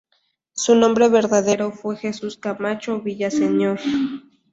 [0.55, 3.79] Su nombre verdadero fue Jesús Camacho Villaseñor.